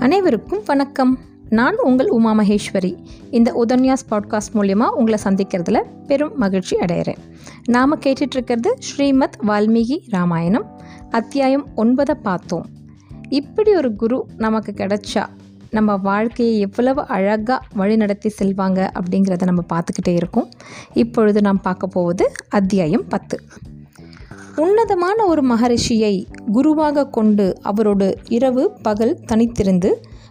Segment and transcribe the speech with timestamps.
[0.00, 1.18] அனைவருக்கும் வணக்கம்.
[1.48, 2.96] நான் உங்கள் உமா மகேஸ்வரி.
[3.30, 7.16] இந்த உதன்யாஸ் பாட்காஸ்ட் மூலயமா உங்களை சந்திக்கிறதுல பெரும் மகிழ்ச்சி அடைகிறேன்
[7.64, 12.66] நாம் கேட்டுட்ருக்கிறது ஸ்ரீமத் வால்மீகி ராமாயணம் அத்தியாயம் ஒன்பதை பார்த்தோம்.
[13.28, 15.26] இப்படி ஒரு குரு நமக்கு கிடைச்சா
[15.70, 20.48] நம்ம வாழ்க்கையை எவ்வளவு அழகாக வழிநடத்தி செல்வாங்க அப்படிங்கிறத நம்ம பார்த்துக்கிட்டே இருக்கோம்.
[20.94, 23.40] இப்பொழுது நாம் பார்க்க போவது அத்தியாயம் பத்து.
[24.60, 26.14] உன்னதமான ஒரு மகரிஷியை
[26.52, 29.90] குருவாக கொண்டு அவரோடு இரவு பகல் தனித்திருந்து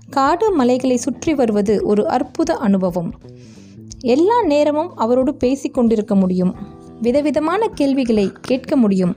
[0.09, 3.11] காடு மலைகளை சுற்றி வருவது ஒரு அற்புத அனுபவம்.
[3.99, 6.53] எல்லா நேரமும் அவரோடு பேசி கொண்டிருக்க முடியும்.
[7.01, 9.13] விதவிதமான கேள்விகளை கேட்க முடியும்.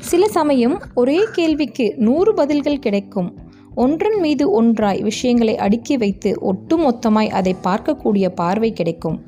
[0.00, 3.30] சில சமயம் ஒரே கேள்விக்கு நூறு பதில்கள் கிடைக்கும்.
[3.74, 9.18] ஒன்றன் மீது ஒன்றாய் விஷயங்களை அடுக்கி வைத்து ஒட்டுமொத்தமாய் அதை பார்க்கக்கூடிய பார்வை கிடைக்கும்.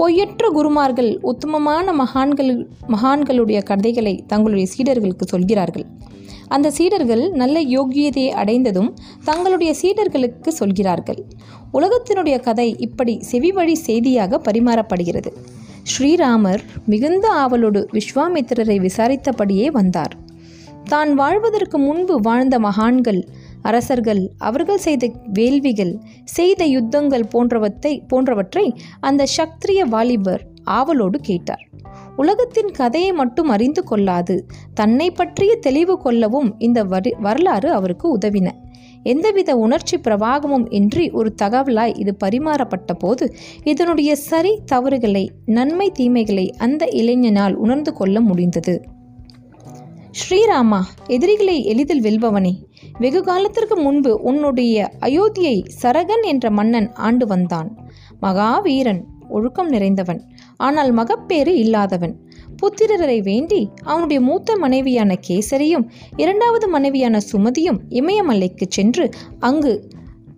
[0.00, 5.86] பொய்யற்ற குருமார்கள் உத்தமமான மகான்கள் மகான்களுடைய கதைகளை தங்களுடைய சீடர்களுக்கு சொல்கிறார்கள்.
[6.48, 8.90] அந்த சீடர்கள் நல்ல யோகியதையை அடைந்ததும்
[9.24, 11.24] தங்களுடைய சீடர்களுக்கு சொல்கிறார்கள்.
[11.72, 15.32] உலகத்தினுடைய கதை இப்படி செவி வழி செய்தியாக பரிமாறப்படுகிறது.
[15.90, 20.14] ஸ்ரீராமர் மிகுந்த ஆவலோடு விஸ்வாமித்திரரை விசாரித்தபடியே வந்தார்.
[20.84, 23.28] தான் வாழ்வதற்கு முன்பு வாழ்ந்த மகான்கள்
[23.62, 31.68] அரசர்கள் அவர்கள் செய்த வேள்விகள் செய்த யுத்தங்கள் போன்றவற்றை போன்றவற்றை அந்த சக்திரிய வாலிபர் ஆவலோடு கேட்டார்.
[32.16, 38.50] உலகத்தின் கதையை மட்டும் அறிந்து கொள்ளாது தன்னை பற்றிய தெளிவு கொள்ளவும் இந்த வரி வரலாறு அவருக்கு உதவின.
[39.02, 46.86] எந்தவித உணர்ச்சி பிரவாகமும் இன்றி ஒரு தகவலாய் இது பரிமாறப்பட்ட போது இதனுடைய சரி தவறுகளை நன்மை தீமைகளை அந்த
[46.86, 48.82] இளைஞனால் உணர்ந்து கொள்ள முடிந்தது.
[50.20, 52.52] ஸ்ரீராமா எதிரிகளை எளிதில் வெல்பவனே.
[52.98, 57.76] வெகு காலத்திற்கு முன்பு உன்னுடைய அயோத்தியை சரகன் என்ற மன்னன் ஆண்டு வந்தான்.
[58.20, 60.20] மகாவீரன் ஒழுக்கம் நிறைந்தவன்
[60.56, 62.14] ஆனால் மகப்பேறு இல்லாதவன்.
[62.62, 69.88] புத்திரரை வேண்டி அவனுடைய மூத்த மனைவியான கேசரியும் இரண்டாவது மனைவியான சுமதியும் இமயமலைக்கு சென்று அங்கு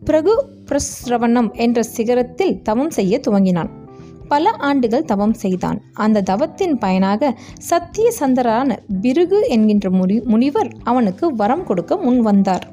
[0.04, 3.86] பிரகு பிரஸ்ரவணம் என்ற சிகரத்தில் தவம் செய்ய துவங்கினான்.
[4.28, 5.80] பல ஆண்டுகள் தவம் செய்தான்.
[5.92, 12.66] அந்த தவத்தின் பயனாக சத்திய சந்தரான பிருகு என்கின்ற முனி முனிவர் அவனுக்கு வரம் கொடுக்க முன் வந்தார்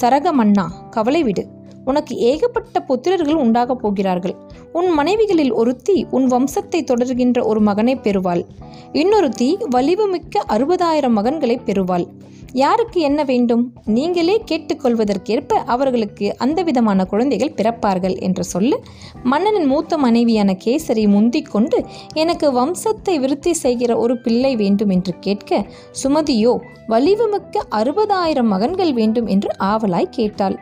[0.00, 1.55] சரக மன்னா கவலை விடு
[1.86, 4.36] உனக்கு ஏகப்பட்ட புத்திரர்கள் உண்டாகப் போகிறார்கள்.
[4.72, 8.44] உன் மனைவிகளில் ஒருத்தி உன் வம்சத்தை தொடர்கின்ற ஒரு மகனை பெறுவாள்.
[8.92, 12.06] இன்னொருத்தி வலிவுமிக்க அறுபதாயிரம் மகன்களை பெறுவாள்.
[12.52, 13.62] யாருக்கு என்ன வேண்டும்?
[13.86, 18.78] நீங்களே கேட்டுக்கொள்வதற்கேற்ப அவர்களுக்கு அந்த விதமான குழந்தைகள் பிறப்பார்கள் என்று சொல்ல
[19.22, 21.80] மன்னனின் மூத்த மனைவியான கேசரி முந்திக் கொண்டு
[22.14, 25.60] எனக்கு வம்சத்தை விருத்தி செய்கிற ஒரு பிள்ளை வேண்டும் என்று கேட்க
[26.02, 26.54] சுமதியோ
[26.88, 30.58] வலிவுமிக்க அறுபதாயிரம் மகன்கள் வேண்டும் என்று ஆவலாய் கேட்டாள்.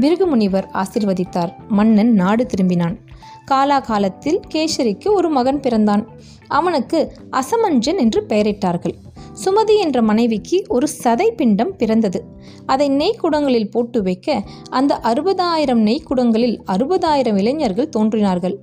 [0.00, 1.52] பிருகுமுனிவர் ஆசிர்வதித்தார்.
[1.68, 2.96] மன்னன் நாடு திரும்பினான்.
[3.50, 6.06] காலாகாலத்தில் கேசரிக்கு ஒரு மகன் பிறந்தான்.
[6.48, 8.94] அவனுக்கு அசமஞ்சன் என்று பெயரிட்டார்கள்.
[9.44, 12.24] சுமதி என்ற மனைவிக்கு ஒரு சதை பிண்டம் பிறந்தது.
[12.66, 18.56] அதை நெய்க்குடங்களில் போட்டு வைக்க அந்த அறுபதாயிரம் நெய்க்குடங்களில் அறுபதாயிரம் இளைஞர்கள் தோன்றினார்கள்.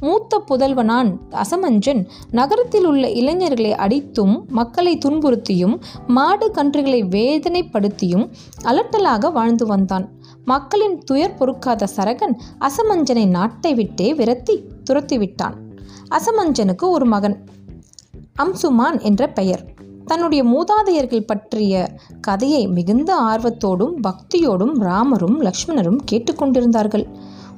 [0.00, 8.30] மூத்த புதல்வனான் அசமஞ்சன் நகரத்தில் உள்ள இளைஞர்களை அடித்தும் மக்களை துன்புறுத்தியும் மாடு கன்றுகளை வேதனைப்படுத்தியும்
[8.64, 10.10] அலட்டலாக வாழ்ந்து வந்தான்.
[10.44, 15.54] மக்களின் துயர் பொறுக்காத சரகன் அசமஞ்சனை நாட்டை விட்டே விரத்தி துரத்திவிட்டான்.
[16.10, 17.44] அசமஞ்சனுக்கு ஒரு மகன்
[18.42, 19.64] அம்சுமான் என்ற பெயர்.
[20.04, 27.06] தன்னுடைய மூதாதையர்கள் பற்றிய கதையை மிகுந்த ஆர்வத்தோடும் பக்தியோடும் ராமரும் லக்ஷ்மணரும் கேட்டுக்கொண்டிருந்தார்கள்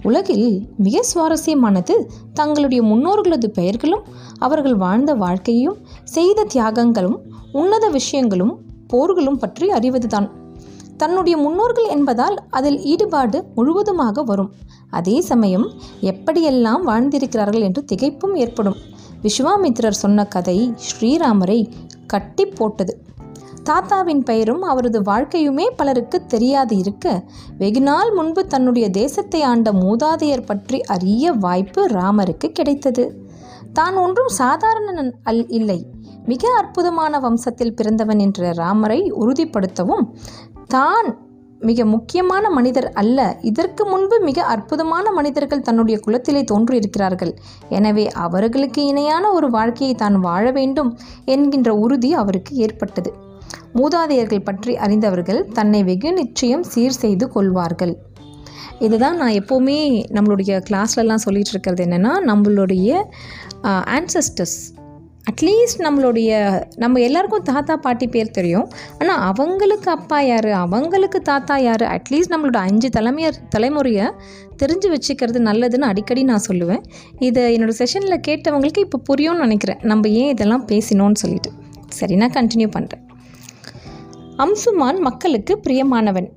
[0.03, 1.95] உலகில் மிக சுவாரஸ்யமானது
[2.35, 4.05] தங்களுடைய முன்னோர்களது பெயர்களும்
[4.39, 7.17] அவர்கள் வாழ்ந்த வாழ்க்கையும் செய்த தியாகங்களும்
[7.53, 8.59] உன்னத விஷயங்களும்
[8.93, 10.43] போர்களும் பற்றி அறிவதுதான்.
[10.97, 14.51] தன்னுடைய முன்னோர்கள் என்பதால் அதில் ஈடுபாடு முழுவதுமாக வரும்.
[14.91, 15.67] அதே சமயம்
[16.01, 18.77] எப்படியெல்லாம் வாழ்ந்திருக்கிறார்கள் என்று திகைப்பும் ஏற்படும்.
[19.23, 21.59] விஸ்வாமித்திரர் சொன்ன கதை ஸ்ரீராமரை
[22.07, 22.95] கட்டி போட்டது.
[23.63, 27.25] தாத்தாவின் பெயரும் அவரது வாழ்க்கையுமே பலருக்கு தெரியாது இருக்க
[27.59, 33.05] வெகுநாள் முன்பு தன்னுடைய தேசத்தை ஆண்ட மூதாதையர் பற்றி அறிய வாய்ப்பு ராமருக்கு கிடைத்தது.
[33.73, 35.79] தான் ஒன்றும் சாதாரண அல் இல்லை.
[36.27, 40.05] மிக அற்புதமான வம்சத்தில் பிறந்தவன் என்ற ராமரை உறுதிப்படுத்தவும்
[40.77, 41.09] தான்
[41.69, 43.19] மிக முக்கியமான மனிதர் அல்ல.
[43.51, 47.33] இதற்கு முன்பு மிக அற்புதமான மனிதர்கள் தன்னுடைய குலத்திலே தோன்றியிருக்கிறார்கள்.
[47.79, 50.91] எனவே அவர்களுக்கு இணையான ஒரு வாழ்க்கையை தான் வாழ வேண்டும்
[51.35, 53.13] என்கின்ற உறுதி அவருக்கு ஏற்பட்டது.
[53.79, 57.95] மூதாதையர்கள் பற்றி அறிந்தவர்கள் தன்னை வெகு நிச்சயம் சீர் செய்து கொள்வார்கள்.
[58.87, 59.81] இதுதான் நான் எப்போவுமே
[60.17, 62.89] நம்மளுடைய கிளாஸ்லலாம் சொல்லிகிட்டு இருக்கிறது என்னென்னா நம்மளுடைய
[63.97, 64.59] ஆன்சஸ்டர்ஸ்
[65.31, 66.31] அட்லீஸ்ட் நம்மளுடைய
[66.77, 68.67] நம்ம எல்லாருக்கும் தாத்தா பாட்டி பேர் தெரியும்.
[68.99, 74.07] ஆனால் அவங்களுக்கு அப்பா யார் அவங்களுக்கு தாத்தா யார் அட்லீஸ்ட் நம்மளோட அஞ்சு தலைமையர் தலைமுறையை
[74.63, 76.83] தெரிஞ்சு வச்சுக்கிறது நல்லதுன்னு அடிக்கடி நான் சொல்லுவேன்.
[77.19, 79.81] இதை என்னோடய செஷனில் கேட்டவங்களுக்கு இப்போ புரியும்னு நினைக்கிறேன்.
[79.83, 81.53] நம்ம ஏன் இதெல்லாம் பேசினோன்னு சொல்லிட்டு.
[81.89, 83.03] சரி நான் கண்டினியூ பண்ணுறேன்
[84.45, 86.29] அம்சுமான் மக்களுக்கு பிரியமானவன்.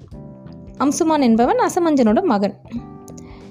[0.86, 2.56] அம்சுமான் என்பவன் அசமஞ்சனோட மகன்.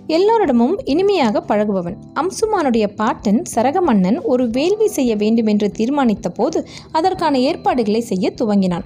[0.06, 1.97] எல்லோரிடமும் இனிமையாக பழகுபவன்.
[2.14, 8.85] அம்சுமானுடைய பாட்டன் சரகமன்னன் ஒரு வேள்வி செய்ய வேண்டும் என்று தீர்மானித்த போது அதற்கான ஏற்பாடுகளை செய்ய துவங்கினான்.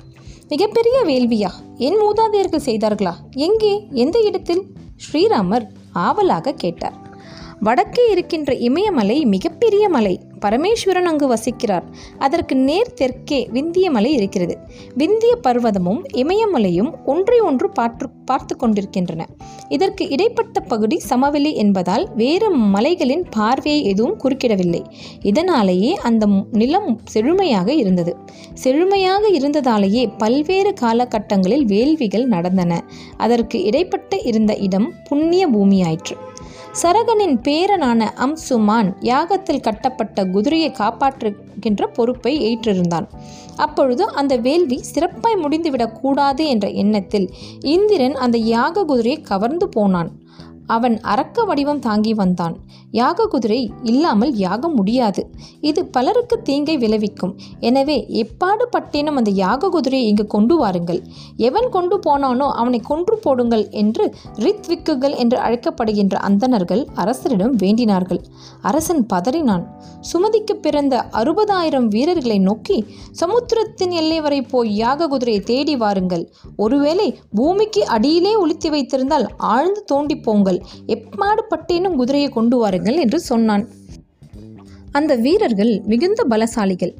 [0.49, 1.50] மிகப்பெரிய வேள்வியா?
[1.76, 3.12] என் மூதாதையர்கள் செய்தார்களா?
[3.31, 3.87] எங்கே?
[3.90, 4.62] எந்த இடத்தில்?
[4.96, 7.09] ஸ்ரீராமர் ஆவலாக கேட்டார்.
[7.60, 10.20] வடக்கே இருக்கின்ற இமயமலை மிகப்பெரிய மலை.
[10.44, 11.82] பரமேஸ்வரன் அங்கு வசிக்கிறார்.
[12.18, 14.58] அதற்கு நேர் தெற்கே விந்திய மலை இருக்கிறது.
[14.94, 19.26] விந்திய பர்வதமும் இமயமலையும் ஒன்றை ஒன்று பார்த்து பார்த்து கொண்டிருக்கின்றன.
[19.68, 24.82] இதற்கு இடைப்பட்ட பகுதி சமவெளி என்பதால் வேறு மலைகளின் பார்வையை எதுவும் குறுக்கிடவில்லை.
[25.22, 28.16] இதனாலேயே அந்த நிலம் செழுமையாக இருந்தது.
[28.54, 32.84] செழுமையாக இருந்ததாலேயே பல்வேறு காலகட்டங்களில் வேள்விகள் நடந்தன.
[33.16, 36.16] அதற்கு இடைப்பட்ட இருந்த இடம் புண்ணிய பூமியாயிற்று.
[36.82, 43.06] சரகனின் பேரனான அம்சுமான் யாகத்தில் கட்டப்பட்ட குதிரையை காப்பாற்றுகின்ற பொறுப்பை ஏற்றிருந்தான்.
[43.56, 47.30] அப்பொழுது அந்த வேள்வி சிறப்பாய் முடிந்துவிடக்கூடாது என்ற எண்ணத்தில்
[47.60, 50.10] இந்திரன் அந்த யாக குதிரையை கவர்ந்து போனான்.
[50.66, 52.56] அவன் அரக்க வடிவம் தாங்கி வந்தான்.
[52.98, 53.58] யாக குதிரை
[53.90, 55.22] இல்லாமல் யாகம் முடியாது.
[55.60, 57.34] இது பலருக்கு தீங்கை விளைவிக்கும்.
[57.69, 61.00] எனவே எப்பாடு பட்டேனும் அந்த யாக குதிரையை இங்கு கொண்டு வாருங்கள்.
[61.48, 64.06] எவன் கொண்டு போனானோ அவனை கொன்று போடுங்கள் என்று
[64.44, 68.20] ரித்விக்குகள் என்று அழைக்கப்படுகின்ற அந்தணர்கள் அரசரிடம் வேண்டினார்கள்.
[68.70, 69.64] அரசன் பதறினான்.
[70.10, 72.76] சுமதிக்கு பிறந்த அறுபதாயிரம் வீரர்களை நோக்கி
[73.20, 76.25] சமுத்திரத்தின் எல்லை வரை போய் யாக குதிரையை தேடி வாருங்கள்.
[76.56, 80.60] ஒருவேளை பூமிக்கு அடியிலே உளுத்தி வைத்திருந்தால் ஆழ்ந்து தோண்டி போங்கள்.
[80.96, 82.78] எப்பாடு பட்டேனும் குதிரையை கொண்டு வாருங்கள்.
[82.84, 83.68] என்று சொன்னான்.
[84.92, 86.94] அந்த வீரர்கள் மிகுந்த பலசாலிகள்.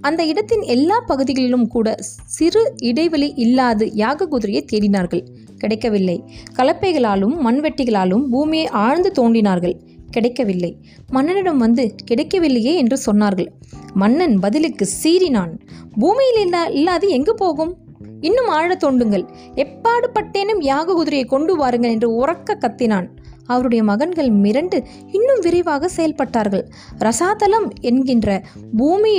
[0.00, 1.94] அந்த இடத்தின் எல்லா பகுதிகளிலும் கூட
[2.24, 5.26] சிறு இடைவெளி இல்லாது யாக குதிரையை தேடினார்கள்.
[5.58, 6.24] கிடைக்கவில்லை.
[6.56, 9.80] கலப்பைகளாலும் மண்வெட்டிகளாலும் பூமியை ஆழ்ந்து தோண்டினார்கள்.
[10.10, 10.76] கிடைக்கவில்லை.
[11.12, 13.46] மன்னனிடம் வந்து கிடைக்கவில்லையே என்று சொன்னார்கள்.
[13.92, 15.58] மன்னன் பதிலுக்கு சீறினான்.
[15.98, 17.76] பூமியில் இல்லா இல்லாது எங்கு போகும்?
[18.20, 19.28] இன்னும் ஆழ தோண்டுங்கள்.
[19.54, 23.08] எப்பாடு பட்டேனும் யாக குதிரையை கொண்டு வாருங்கள் என்று உறக்க கத்தினான்.
[23.46, 24.78] அவருடைய மகன்கள் மிரண்டு
[25.12, 26.64] இன்னும் விரைவாக செயல்பட்டார்கள்.
[26.98, 28.28] ரசாதலம் என்கின்ற
[28.76, 29.12] பூமி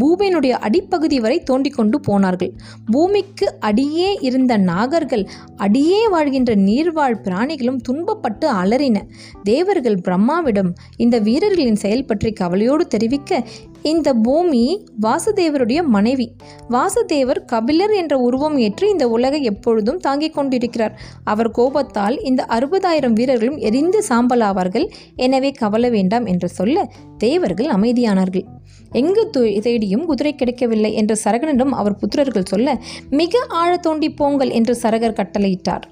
[0.00, 2.52] பூமியினுடைய அடிப்பகுதி வரை தோண்டி கொண்டு போனார்கள்.
[2.90, 5.24] பூமிக்கு அடியே இருந்த நாகர்கள்
[5.56, 8.98] அடியே வாழ்கின்ற நீர்வாழ் பிராணிகளும் துன்பப்பட்டு அலறின.
[9.42, 13.42] தேவர்கள் பிரம்மாவிடம் இந்த வீரர்களின் செயல் பற்றி கவலையோடு தெரிவிக்க
[13.82, 16.32] இந்த பூமி வாசுதேவருடைய மனைவி.
[16.70, 21.00] வாசுதேவர் கபிலர் என்ற உருவம் ஏற்று இந்த உலகை எப்பொழுதும் தாங்கிக் கொண்டிருக்கிறார்.
[21.24, 24.86] அவர் கோபத்தால் இந்த அறுபதாயிரம் வீரர்களும் எரிந்து சாம்பலாவார்கள்.
[25.16, 26.88] எனவே கவலை வேண்டாம் என்று சொல்ல
[27.18, 28.44] தேவர்கள் அமைதியானார்கள்.
[28.92, 29.30] எங்கு
[29.62, 32.78] தேடியும் குதிரை கிடைக்கவில்லை என்று சரகனிடம் அவர் புத்திரர்கள் சொல்ல
[33.10, 35.82] மிக ஆழ தோண்டி போங்கள் என்று சரகர் கட்டளையிட்டார்.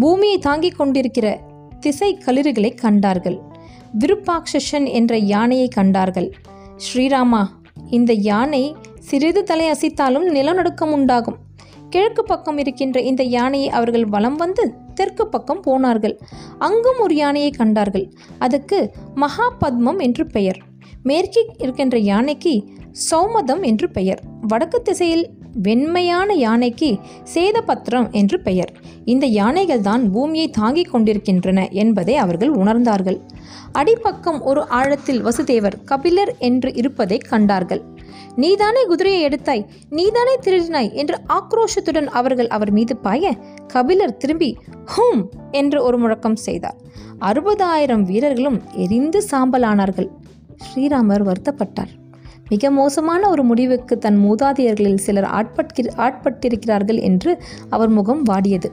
[0.00, 1.40] பூமியை தாங்கிக் கொண்டிருக்கிற
[1.80, 3.38] திசை களிறுகளை கண்டார்கள்.
[4.00, 6.32] விருப்பாக்ஷன் என்ற யானையை கண்டார்கள்.
[6.78, 7.46] ஸ்ரீராமா
[7.90, 11.36] இந்த யானை சிறிது தலை அசைத்தாலும் நிலநடுக்கம் உண்டாகும்.
[11.90, 16.20] கிழக்கு பக்கம் இருக்கின்ற இந்த யானையை அவர்கள் வலம் வந்து தெற்கு பக்கம் போனார்கள்.
[16.58, 18.12] அங்கும் ஒரு யானையை கண்டார்கள்.
[18.38, 20.58] அதுக்கு மகாபத்மம் என்று பெயர்.
[21.02, 22.64] மேற்கே இருக்கின்ற யானைக்கு
[23.10, 24.20] சௌமதம் என்று பெயர்.
[24.40, 26.98] வடக்கு திசையில் வெண்மையான யானைக்கு
[27.34, 28.72] சேதபத்திரம் என்று பெயர்.
[29.04, 33.20] இந்த யானைகள் தான் பூமியை தாங்கிக் கொண்டிருக்கின்றன என்பதை அவர்கள் உணர்ந்தார்கள்.
[33.72, 37.82] அடிப்பக்கம் ஒரு ஆழத்தில் வசுதேவர் கபிலர் என்று இருப்பதை கண்டார்கள்.
[38.36, 39.66] நீதானே குதிரையை எடுத்தாய்?
[39.90, 40.92] நீதானே திருடினாய்?
[40.92, 43.32] என்று ஆக்ரோஷத்துடன் அவர்கள் அவர் மீது பாய
[43.66, 44.56] கபிலர் திரும்பி
[44.96, 45.22] ஹூம்!
[45.50, 46.76] என்று ஒரு முழக்கம் செய்தார்.
[47.20, 50.08] அறுபதாயிரம் வீரர்களும் எரிந்து சாம்பலானார்கள்.
[50.56, 51.92] ஸ்ரீராமர் வருத்தப்பட்டார்.
[52.48, 58.70] மிக மோசமான ஒரு முடிவுக்கு தன் மூதாதையர்களில் சிலர் ஆட்பட்கிற ஆட்பட்டிருக்கிறார்கள் என்று அவர் முகம் வாடியது.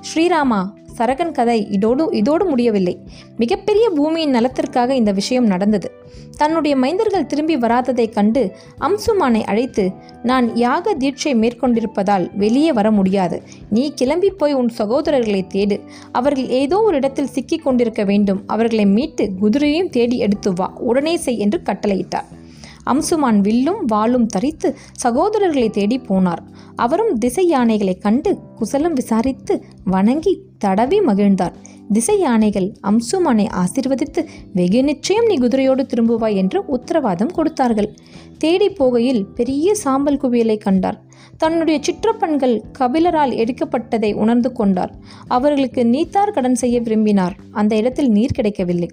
[0.00, 2.98] ஸ்ரீராமா சரகன் கதை இதோடு இதோடு முடியவில்லை.
[3.36, 5.90] மிகப்பெரிய பூமியின் நலத்திற்காக இந்த விஷயம் நடந்தது.
[6.36, 13.42] தன்னுடைய மைந்தர்கள் திரும்பி வராததைக் கண்டு அம்சுமானை அழைத்து நான் யாக தீட்சை மேற்கொண்டிருப்பதால் வெளியே வர முடியாது.
[13.70, 15.80] நீ கிளம்பி போய் உன் சகோதரர்களை தேடு.
[16.12, 18.42] அவர்கள் ஏதோ ஒரு இடத்தில் சிக்கிக் கொண்டிருக்க வேண்டும்.
[18.46, 20.72] அவர்களை மீட்டு குதிரையும் தேடி எடுத்து வா.
[20.76, 22.39] உடனே செய் என்று கட்டளையிட்டார்.
[22.86, 26.42] அம்சுமான் வில்லும் வாளும் தரித்து சகோதரர்களை தேடி போனார்.
[26.76, 31.52] அவரும் திசை யானைகளை கண்டு குசலம் விசாரித்து வணங்கி தடவி மகிழ்ந்தார்.
[31.92, 37.94] திசை யானைகள் அம்சுமானை ஆசிர்வதித்து வெகு நிச்சயம் நீ குதிரையோடு திரும்புவாய் என்று உத்தரவாதம் கொடுத்தார்கள்.
[38.38, 40.98] தேடி போகையில் பெரிய சாம்பல் குவியலை கண்டார்.
[41.42, 44.92] தன்னுடைய சிற்றப்பன்கள் கபிலரால் எடுக்கப்பட்டதை உணர்ந்து கொண்டார்.
[45.36, 47.34] அவர்களுக்கு நீத்தார் கடன் செய்ய விரும்பினார்.
[47.60, 48.88] அந்த இடத்தில் நீர் கிடைக்கவில்லை.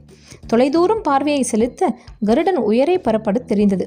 [0.48, 1.90] தொலைதூரம் பார்வையை செலுத்த
[2.26, 3.86] கருடன் உயரே பரப்படு தெரிந்தது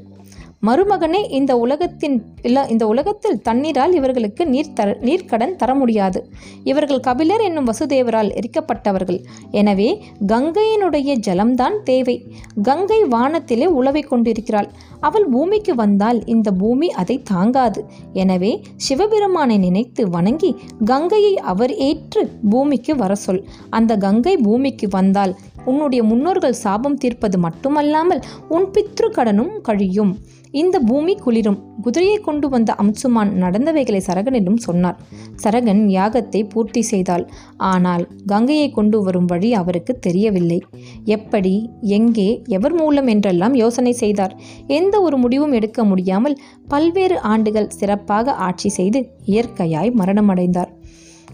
[0.63, 6.19] மருமகனே இந்த உலகத்தின் இல்லை இந்த உலகத்தில் தண்ணீரால் இவர்களுக்கு நீர் தர நீர்க்கடன் தர முடியாது.
[6.65, 9.19] இவர்கள் கபிலர் என்னும் வசுதேவரால் எரிக்கப்பட்டவர்கள்.
[9.51, 9.89] எனவே
[10.33, 12.17] கங்கையினுடைய ஜலம்தான் தேவை.
[12.63, 14.69] கங்கை வானத்திலே உழவை கொண்டிருக்கிறாள்.
[15.01, 17.83] அவள் பூமிக்கு வந்தால் இந்த பூமி அதை தாங்காது.
[18.13, 20.51] எனவே சிவபெருமானை நினைத்து வணங்கி
[20.85, 23.43] கங்கையை அவர் ஏற்று பூமிக்கு வர சொல்.
[23.71, 25.35] அந்த கங்கை பூமிக்கு வந்தால்
[25.71, 30.13] உன்னுடைய முன்னோர்கள் சாபம் தீர்ப்பது மட்டுமல்லாமல் உன் பித்ரு கடனும் கழியும்.
[30.51, 31.59] இந்த பூமி குளிரும்.
[31.83, 34.97] குதிரையை கொண்டு வந்த அம்சுமான் நடந்தவைகளை சரகனிடம் சொன்னார்.
[35.43, 37.25] சரகன் யாகத்தை பூர்த்தி செய்தாள்.
[37.57, 40.59] ஆனால் கங்கையை கொண்டு வரும் வழி அவருக்கு தெரியவில்லை.
[41.07, 41.55] எப்படி
[41.99, 44.35] எங்கே எவர் மூலம் என்றெல்லாம் யோசனை செய்தார்.
[44.67, 46.39] எந்த ஒரு முடிவும் எடுக்க முடியாமல்
[46.69, 50.73] பல்வேறு ஆண்டுகள் சிறப்பாக ஆட்சி செய்து இயற்கையாய் மரணமடைந்தார்.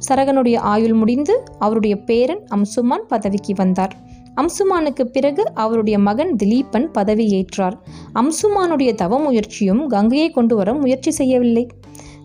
[0.08, 3.94] சரகனுடைய ஆயுள் முடிந்து அவருடைய பேரன் அம்சுமான் பதவிக்கு வந்தார்.
[4.40, 7.76] அம்சுமானுக்கு பிறகு அவருடைய மகன் திலீபன் பதவியேற்றார்
[8.20, 11.64] அம்சுமானுடைய தவ முயற்சியும் கங்கையை கொண்டு வர முயற்சி செய்யவில்லை.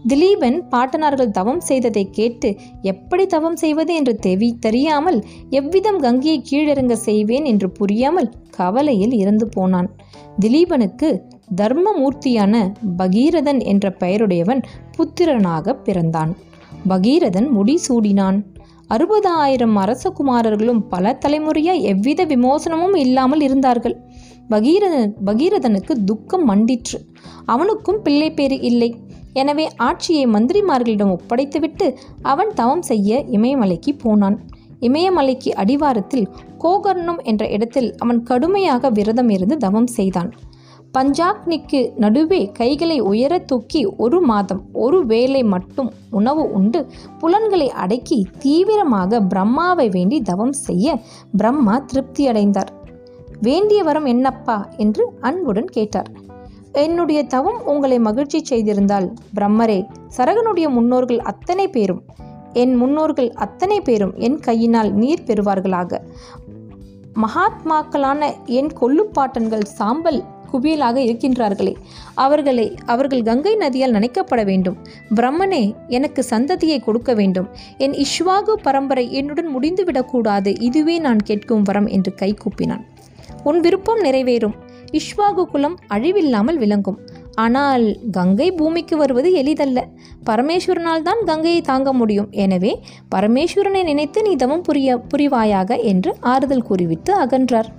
[0.08, 2.50] திலீபன் பாட்டனார்கள் தவம் செய்ததை கேட்டு
[2.82, 9.90] எப்படி தவம் செய்வது என்று தெவி தெரியாமல் எவ்விதம் கங்கையை கீழிறங்க செய்வேன் என்று புரியாமல் கவலையில் இறந்து போனான்.
[10.40, 11.10] திலீபனுக்கு
[11.56, 12.56] தர்மமூர்த்தியான
[12.98, 14.62] பகீரதன் என்ற பெயருடையவன்
[14.98, 16.32] புத்திரனாக பிறந்தான்.
[16.88, 18.38] பகீரதன் முடிசூடினான்
[18.94, 23.96] அறுபதாயிரம் அரசகுமாரர்களும் பல தலைமுறையாக எவ்வித விமோசனமும் இல்லாமல் இருந்தார்கள்.
[24.50, 26.98] பகீரதன் பகீரதனுக்கு துக்கம் மண்டிற்று.
[27.46, 28.90] அவனுக்கும் பிள்ளை பேறு இல்லை.
[29.42, 31.88] எனவே ஆட்சியை மந்திரிமார்களிடம் ஒப்படைத்துவிட்டு
[32.32, 34.38] அவன் தவம் செய்ய இமயமலைக்கு போனான்.
[34.88, 36.28] இமயமலைக்கு அடிவாரத்தில்
[36.64, 40.32] கோகர்ணம் என்ற இடத்தில் அவன் கடுமையாக விரதம் இருந்து தவம் செய்தான்.
[40.98, 46.88] பஞ்சாக்னிக்கு நடுவே கைகளை உயர தூக்கி ஒரு மாதம் ஒரு வேளை மட்டும் உணவு உண்டு.
[47.20, 51.00] புலன்களை அடக்கி தீவிரமாக பிரம்மாவை வேண்டி தவம் செய்ய
[51.38, 52.68] பிரம்மா திருப்தியடைந்தார்.
[53.42, 54.70] வேண்டிய வரம் என்னப்பா?
[54.78, 56.10] என்று அன்புடன் கேட்டார்.
[56.72, 59.86] என்னுடைய தவம் உங்களை மகிழ்ச்சி செய்திருந்தால் பிரம்மரே
[60.18, 62.04] சரகனுடைய முன்னோர்கள் அத்தனை பேரும்
[62.54, 65.98] என் முன்னோர்கள் அத்தனை பேரும் என் கையினால் நீர் பெறுவார்களாக.
[67.16, 71.74] மகாத்மாக்களான என் கொல்லுப்பாட்டன்கள் சாம்பல் குவியலாக இருக்கின்றார்களே.
[72.16, 74.78] அவர்களை அவர்கள் கங்கை நதியால் நனைக்கப்பட வேண்டும்.
[75.16, 77.48] பிரம்மனே எனக்கு சந்ததியை கொடுக்க வேண்டும்.
[77.78, 80.54] என் இஷ்வாகு பரம்பரை என்னுடன் முடிந்துவிடக்கூடாது.
[80.60, 82.86] இதுவே நான் கேட்கும் வரம் என்று கை கூப்பினான்.
[83.44, 84.58] உன் விருப்பம் நிறைவேறும்.
[85.00, 86.98] இஷ்வாகு குலம் அழிவில்லாமல் விளங்கும்.
[87.44, 89.80] ஆனால் கங்கை பூமிக்கு வருவது எளிதல்ல.
[90.30, 92.28] பரமேஸ்வரனால் தான் கங்கையை தாங்க முடியும்.
[92.44, 92.72] எனவே
[93.16, 97.70] பரமேஸ்வரனை நினைத்து நீ தவம் புரிய புரிவாயாக என்று ஆறுதல் கூறிவிட்டு அகன்றார்.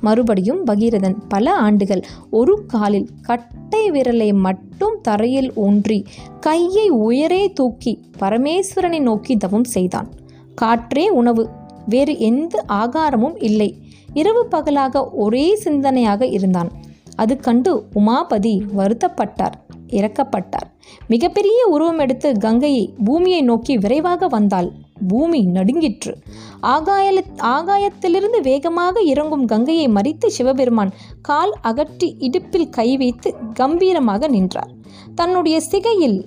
[0.00, 6.04] மறுபடியும் பகீரதன் பல ஆண்டுகள் ஒரு காலில் கட்டை விரலை மட்டும் தரையில் ஊன்றி
[6.40, 10.08] கையை உயரே தூக்கி பரமேஸ்வரனை நோக்கி தவம் செய்தான்.
[10.54, 11.48] காற்றே உணவு
[11.86, 13.70] வேறு எந்த ஆகாரமும் இல்லை.
[14.12, 16.70] இரவு பகலாக ஒரே சிந்தனையாக இருந்தான்.
[17.16, 20.68] அது கண்டு உமாபதி வருத்தப்பட்டார் இறக்கப்பட்டார்
[21.08, 24.72] மிகப்பெரிய உருவம் எடுத்து கங்கையை பூமியை நோக்கி விரைவாக வந்தாள்.
[25.08, 26.18] பூமி நடுங்கிற்று.
[26.60, 34.70] ஆகாய ஆகாயத்திலிருந்து வேகமாக இறங்கும் கங்கையை மறித்து சிவபெருமான் கால் அகற்றி இடுப்பில் கை வைத்து கம்பீரமாக நின்றார்.
[35.14, 36.24] தன்னுடைய சிகையில்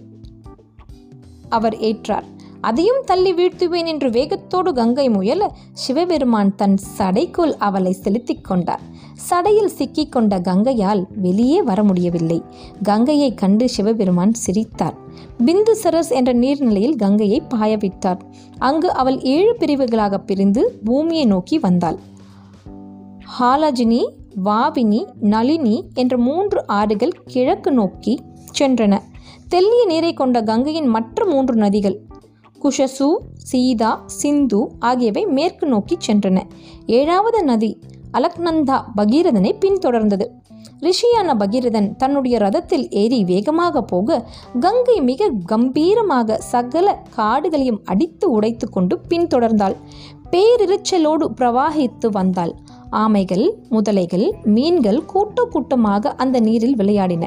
[1.50, 2.24] அவர் ஏற்றார்.
[2.62, 8.91] அதையும் தள்ளி வீழ்த்துவேன் என்று வேகத்தோடு கங்கை முயல சிவபெருமான் தன் சடைக்குள் அவளை செலுத்திக் கொண்டார்.
[9.30, 12.42] சடையில் சிக்கிக் கொண்ட கங்கையால் வெளியே வர முடியவில்லை
[12.84, 14.96] கங்கையை கண்டு சிவபெருமான் சிரித்தார்.
[15.46, 18.20] பிந்து சரஸ் என்ற நீர்நிலையில் கங்கையை பாயவிட்டார்.
[18.58, 21.98] அங்கு அவள் ஏழு பிரிவுகளாக பிரிந்து பூமியை நோக்கி வந்தாள்.
[23.40, 24.06] ஹாலஜினி
[24.46, 28.20] வாவினி நளினி என்ற மூன்று ஆறுகள் கிழக்கு நோக்கி
[28.60, 29.00] சென்றன.
[29.50, 31.98] தெல்லிய நீரை கொண்ட கங்கையின் மற்ற மூன்று நதிகள்
[32.64, 36.42] குஷசு சீதா சிந்து ஆகியவை மேற்கு நோக்கி சென்றன.
[36.86, 37.78] ஏழாவது நதி
[38.14, 40.26] அலக்நந்தா பகீரதனை பின்தொடர்ந்தது.
[40.82, 44.28] ரிஷியான பகீரதன் தன்னுடைய ரதத்தில் ஏறி வேகமாக போக
[44.60, 49.76] கங்கை மிக கம்பீரமாக சகல காடுகளையும் அடித்து உடைத்து கொண்டு பின்தொடர்ந்தாள்.
[50.32, 52.54] பேரிரைச்சலோடு பிரவாகித்து வந்தாள்.
[52.92, 57.24] ஆமைகள் முதலைகள் மீன்கள் கூட்ட கூட்டமாக அந்த நீரில் விளையாடின.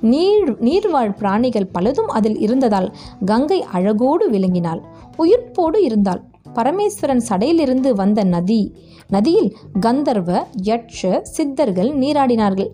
[0.00, 2.88] நீர் நீர்வாழ் பிராணிகள் பலதும் அதில் இருந்ததால்
[3.24, 4.82] கங்கை அழகோடு விளங்கினாள்.
[5.18, 6.22] உயிர்ப்போடு இருந்தாள்.
[6.54, 8.60] பரமேஸ்வரன் சடையிலிருந்து வந்த நதி
[9.08, 10.30] நதியில் கந்தர்வ
[10.64, 12.70] யட்ச சித்தர்கள் நீராடினார்கள்.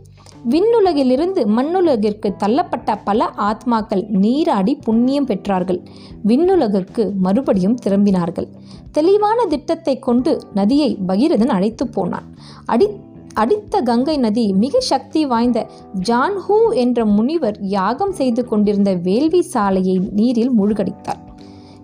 [0.50, 5.80] விண்ணுலகிலிருந்து மண்ணுலகிற்கு தள்ளப்பட்ட பல ஆத்மாக்கள் நீராடி புண்ணியம் பெற்றார்கள்.
[6.26, 8.48] விண்ணுலகுக்கு மறுபடியும் திரும்பினார்கள்.
[8.92, 12.26] தெளிவான திட்டத்தை கொண்டு நதியை பகீரதன் அழைத்து போனான்.
[12.66, 12.88] அடி
[13.34, 15.66] அடித்த கங்கை நதி மிக சக்தி வாய்ந்த
[16.08, 21.22] ஜான்ஹூ என்ற முனிவர் யாகம் செய்து கொண்டிருந்த வேள்வி சாலையை நீரில் மூழ்கடித்தார்.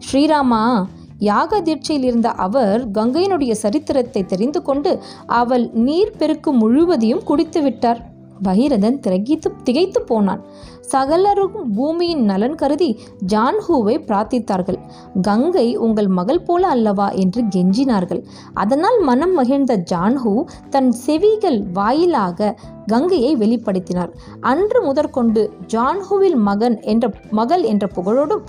[0.07, 0.87] ஸ்ரீராமா
[1.19, 8.01] யாக தீட்சையில் இருந்த அவர் கங்கையினுடைய சரித்திரத்தை தெரிந்து கொண்டு அவள் நீர் பெருக்கு முழுவதையும் குடித்து விட்டார்.
[8.45, 10.43] பகீரதன் திரகித்து திகைத்து போனான்.
[10.81, 13.01] சகலரும் பூமியின் நலன் கருதி
[13.33, 14.79] ஜான்ஹூவை பிரார்த்தித்தார்கள்.
[15.23, 17.09] கங்கை உங்கள் மகள் போல அல்லவா?
[17.11, 18.23] என்று கெஞ்சினார்கள்.
[18.55, 24.09] அதனால் மனம் மகிழ்ந்த ஜான்ஹூ தன் செவிகள் வாயிலாக கங்கையை வெளிப்படுத்தினார்.
[24.41, 28.45] அன்று முதற்கொண்டு ஜான்ஹூவில் மகன் என்ற மகள் என்ற புகழோடும்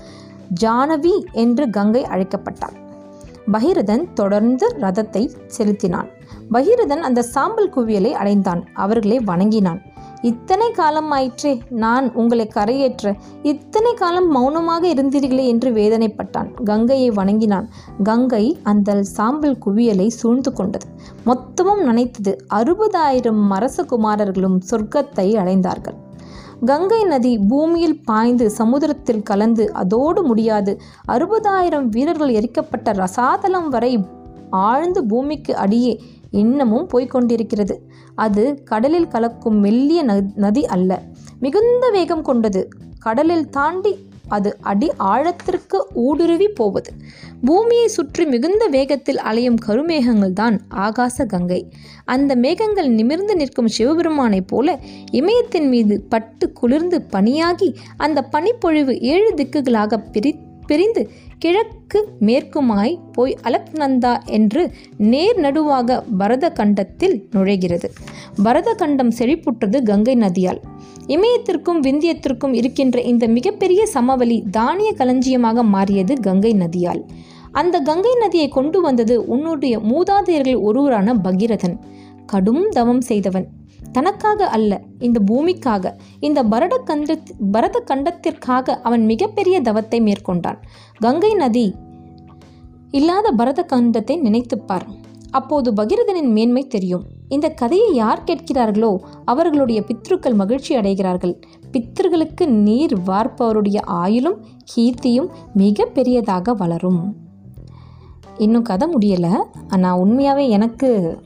[0.62, 2.78] ஜானவி என்று கங்கை அழைக்கப்பட்டாள்.
[3.52, 6.10] பகீரதன் தொடர்ந்து ரதத்தை செலுத்தினான்.
[6.52, 8.64] பகீரதன் அந்த சாம்பல் குவியலை அடைந்தான்.
[8.74, 9.82] அவர்களை வணங்கினான்.
[10.22, 16.64] இத்தனை காலம் ஆயிற்றே நான் உங்களை கரையேற்ற இத்தனை காலம் மௌனமாக இருந்தீர்களே என்று வேதனைப்பட்டான்.
[16.64, 17.70] கங்கையை வணங்கினான்.
[18.04, 20.88] கங்கை அந்த சாம்பல் குவியலை சூழ்ந்து கொண்டது.
[21.26, 22.46] மொத்தமும் நினைத்தது.
[22.54, 25.96] அறுபதாயிரம் அரசகுமாரர்களும் சொர்க்கத்தை அடைந்தார்கள்.
[26.66, 30.80] கங்கை நதி பூமியில் பாய்ந்து சமுத்திரத்தில் கலந்து அதோடு முடியாது.
[31.08, 34.06] அறுபதாயிரம் வீரர்கள் எரிக்கப்பட்ட ரசாதலம் வரை
[34.50, 36.02] ஆழ்ந்து பூமிக்கு அடியே
[36.32, 37.76] இன்னமும் போய்கொண்டிருக்கிறது
[38.16, 41.02] அது கடலில் கலக்கும் மெல்லிய நதி அல்ல.
[41.40, 42.68] மிகுந்த வேகம் கொண்டது.
[43.00, 46.92] கடலில் தாண்டி அது அடி ஆழத்திற்கு ஊடுருவி போவது.
[47.46, 51.62] பூமியை சுற்றி மிகுந்த வேகத்தில் அலையும் கருமேகங்கள் தான் ஆகாச கங்கை.
[52.16, 54.78] அந்த மேகங்கள் நிமிர்ந்து நிற்கும் சிவபெருமானைப் போல
[55.12, 60.34] இமயத்தின் மீது பட்டு குளிர்ந்து பனியாகி அந்த பனிப்பொழிவு ஏழு திக்குகளாக பிரி
[60.68, 61.02] பிரிந்து
[61.44, 64.64] கிழக்கு மேற்குமாய் போய் அலக்நந்தா என்று
[65.12, 67.88] நேர் நடுவாக பரத கண்டத்தில் நுழைகிறது.
[68.44, 70.60] பரத கண்டம் செழிப்புற்றது கங்கை நதியால்.
[71.08, 77.02] இமயத்திற்கும் விந்தியத்திற்கும் இருக்கின்ற இந்த மிகப்பெரிய சமவெளி தானிய களஞ்சியமாக மாறியது கங்கை நதியால்.
[77.52, 81.78] அந்த கங்கை நதியை கொண்டு வந்தது உன்னுடைய மூதாதையர்கள் ஒருவரான பகீரதன்.
[82.26, 83.48] கடும் தவம் செய்தவன்.
[83.92, 87.18] தனக்காக அல்ல இந்த பூமிக்காக இந்த பரத கண்ட
[87.52, 90.60] பரத கண்டத்திற்காக அவன் மிகப்பெரிய தவத்தை மேற்கொண்டான்.
[91.00, 91.68] கங்கை நதி
[92.92, 94.86] இல்லாத பரத கண்டத்தை நினைத்துப்பார்
[95.32, 97.04] அப்போது பகீரதனின் மேன்மை தெரியும்.
[97.28, 101.36] இந்த கதையை யார் கேட்கிறார்களோ அவர்களுடைய பித்ருக்கள் மகிழ்ச்சி அடைகிறார்கள்.
[101.72, 104.38] பித்தர்களுக்கு நீர் வார்ப்பவருடைய ஆயுளும்
[104.72, 107.16] கீர்த்தியும் மிக பெரியதாக வளரும்.
[108.38, 109.34] இன்னும் கதை முடியலை.
[109.68, 111.20] ஆனால் உண்மையாகவே எனக்கு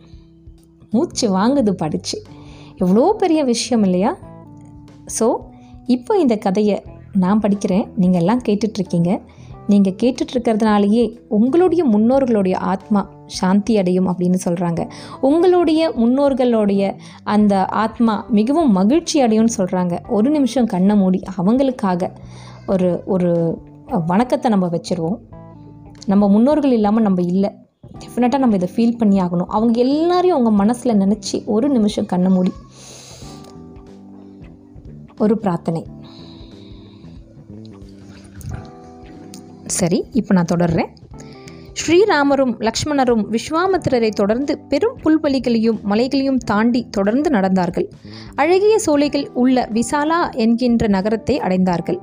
[0.92, 2.22] மூச்சு வாங்குது படிச்சு.
[2.78, 4.18] எவ்வளோ பெரிய விஷயம் இல்லையா?
[5.20, 5.36] ஸோ
[5.86, 6.82] இப்போ இந்த கதையை
[7.14, 7.88] நான் படிக்கிறேன்.
[7.96, 9.22] நீங்கள் எல்லாம் கேட்டுட்ருக்கீங்க
[9.68, 14.90] நீங்கள் கேட்டுட்ருக்கிறதுனாலேயே உங்களுடைய முன்னோர்களுடைய ஆத்மா சாந்தி அடையும் அப்படின்னு சொல்கிறாங்க
[15.22, 22.12] உங்களுடைய முன்னோர்களுடைய அந்த ஆத்மா மிகவும் மகிழ்ச்சி அடையும்னு சொல்கிறாங்க ஒரு நிமிஷம் கண்ணை மூடி அவங்களுக்காக
[22.68, 23.62] ஒரு ஒரு
[24.06, 25.18] வணக்கத்தை நம்ம வச்சுருவோம்.
[26.06, 27.50] நம்ம முன்னோர்கள் இல்லாமல் நம்ம இல்லை.
[28.00, 29.46] டெஃபினட்டாக நம்ம இதை ஃபீல் பண்ணி ஆகணும்.
[29.48, 32.52] அவங்க எல்லாரையும் அவங்க மனசில் நினச்சி ஒரு நிமிஷம் கண்ணை மூடி
[35.18, 35.88] ஒரு பிரார்த்தனை.
[39.66, 40.90] சரி இப்போ நான் தொடர்றேன்.
[41.74, 47.86] ஸ்ரீராமரும் லக்ஷ்மணரும் விஸ்வாமித்திரரை தொடர்ந்து பெரும் புல்வெளிகளையும் மலைகளையும் தாண்டி தொடர்ந்து நடந்தார்கள்.
[48.36, 52.00] அழகிய சோலைகள் உள்ள விசாலா என்கின்ற நகரத்தை அடைந்தார்கள்.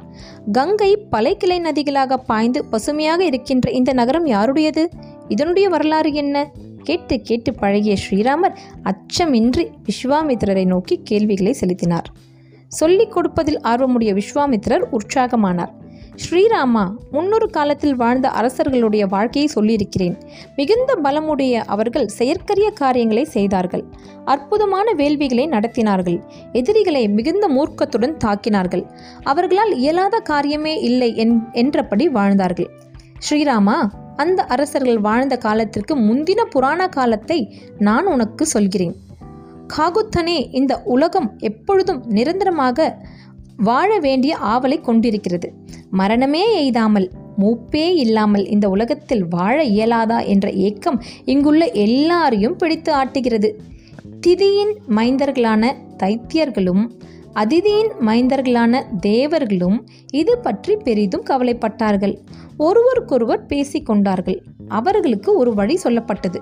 [0.53, 4.89] கங்கை பலை கிளை நதிகளாக பாய்ந்து பசுமையாக இருக்கின்ற இந்த நகரம் யாருடையது?
[5.29, 6.51] இதனுடைய வரலாறு என்ன?
[6.83, 12.13] கேட்டு கேட்டு பழகிய ஸ்ரீராமர் அச்சமின்றி விஸ்வாமித்திரரை நோக்கி கேள்விகளை செலுத்தினார்.
[12.69, 15.71] சொல்லிக் கொடுப்பதில் ஆர்வமுடைய விஸ்வாமித்திரர் உற்சாகமானார்.
[16.23, 20.17] ஸ்ரீராமா முன்னொரு காலத்தில் வாழ்ந்த அரசர்களுடைய வாழ்க்கையை சொல்லியிருக்கிறேன்.
[20.57, 23.85] மிகுந்த பலமுடைய அவர்கள் செயற்கரிய காரியங்களை செய்தார்கள்.
[24.25, 26.19] அற்புதமான வேள்விகளை நடத்தினார்கள்.
[26.53, 28.85] எதிரிகளை மிகுந்த மூர்க்கத்துடன் தாக்கினார்கள்.
[29.23, 31.11] அவர்களால் இயலாத காரியமே இல்லை
[31.53, 32.71] என்றபடி வாழ்ந்தார்கள்.
[33.27, 33.79] ஸ்ரீராமா
[34.17, 37.39] அந்த அரசர்கள் வாழ்ந்த காலத்திற்கு முந்தின புராண காலத்தை
[37.79, 38.95] நான் உனக்கு சொல்கிறேன்.
[39.77, 42.89] காகுத்தனே இந்த உலகம் எப்பொழுதும் நிரந்தரமாக
[43.63, 45.53] வாழ வேண்டிய ஆவலை கொண்டிருக்கிறது.
[45.91, 53.51] மரணமே எய்தாமல் மூப்பே இல்லாமல் இந்த உலகத்தில் வாழ இயலாதா என்ற ஏக்கம் இங்குள்ள எல்லாரையும் பிடித்து ஆட்டுகிறது.
[54.27, 56.91] திதியின் மைந்தர்களான தைத்தியர்களும்
[57.35, 62.17] அதிதியின் மைந்தர்களான தேவர்களும் இது பற்றி பெரிதும் கவலைப்பட்டார்கள்.
[62.57, 64.41] ஒருவருக்கொருவர் பேசிக்கொண்டார்கள்.
[64.79, 66.39] அவர்களுக்கு ஒரு வழி சொல்லப்பட்டது.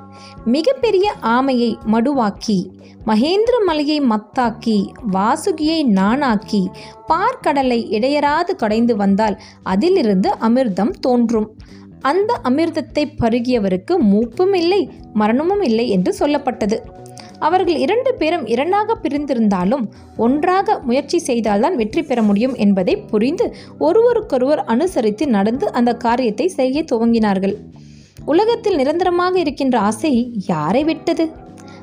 [0.57, 2.59] மிகப்பெரிய ஆமையை மடுவாக்கி
[3.07, 4.79] மகேந்திர மலையை மத்தாக்கி
[5.12, 6.62] வாசுகியை நானாக்கி
[7.09, 11.49] பார்க்கடலை இடையராது கடைந்து வந்தால் அதிலிருந்து அமிர்தம் தோன்றும்.
[12.03, 14.81] அந்த அமிர்தத்தை பருகியவருக்கு மூப்பும் இல்லை
[15.14, 16.79] மரணமும் இல்லை என்று சொல்லப்பட்டது.
[17.38, 19.85] அவர்கள் இரண்டு பேரும் இரண்டாக பிரிந்திருந்தாலும்
[20.17, 23.47] ஒன்றாக முயற்சி செய்தால்தான் வெற்றி பெற முடியும் என்பதை புரிந்து
[23.79, 27.57] ஒருவருக்கொருவர் அனுசரித்து நடந்து அந்த காரியத்தை செய்ய துவங்கினார்கள்.
[28.25, 31.33] உலகத்தில் நிரந்தரமாக இருக்கின்ற ஆசை யாரை விட்டது?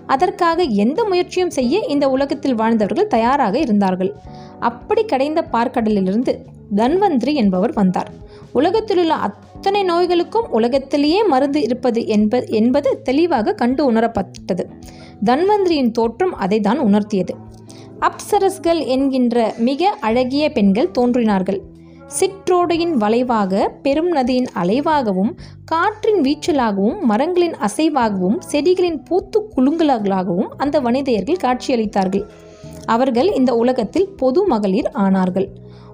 [0.06, 4.15] அதற்காக எந்த முயற்சியும் செய்ய இந்த உலகத்தில் வாழ்ந்தவர்கள் தயாராக இருந்தார்கள்.
[4.60, 6.39] அப்படி கடைந்த பார்க்கடலிலிருந்து
[6.76, 8.12] தன்வந்திரி என்பவர் வந்தார்.
[8.54, 14.65] உலகத்திலுள்ள அத்தனை நோய்களுக்கும் உலகத்திலேயே மருந்து இருப்பது என்ப என்பது தெளிவாக கண்டு உணரப்பட்டது.
[15.26, 17.36] தன்வந்திரியின் தோற்றம் அதை தான் உணர்த்தியது.
[18.00, 21.62] அப்சரஸ்கள் என்கின்ற மிக அழகிய பெண்கள் தோன்றினார்கள்.
[22.19, 32.23] சிற்றோடையின் வளைவாக பெரும் நதியின் அலைவாகவும் காற்றின் வீச்சலாகவும் மரங்களின் அசைவாகவும் செடிகளின் பூத்து குலுங்கலாகவும் அந்த வனிதையர்கள் காட்சியளித்தார்கள்.
[32.86, 35.47] அவர்கள் இந்த உலகத்தில் பொது மகளிர் ஆனார்கள்.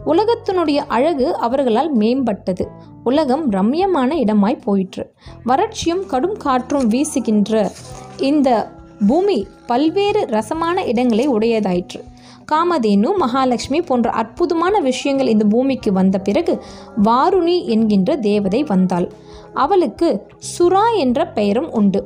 [0.06, 2.68] உலகத்தினுடைய அழகு அவர்களால் மேம்பட்டது.
[3.04, 5.14] உலகம் ரம்யமான இடமாய் போயிற்று.
[5.46, 7.72] வறட்சியும் கடும் காற்றும் வீசுகின்ற
[8.18, 8.72] இந்த
[9.08, 12.04] பூமி பல்வேறு ரசமான இடங்களை உடையதாயிற்று.
[12.52, 16.64] காமதேனு மகாலட்சுமி போன்ற அற்புதமான விஷயங்கள் இந்த பூமிக்கு வந்த பிறகு
[17.04, 19.12] வாருணி என்கின்ற தேவதை வந்தாள்.
[19.54, 20.10] அவளுக்கு
[20.52, 22.02] சுரா என்ற பெயரும் உண்டு.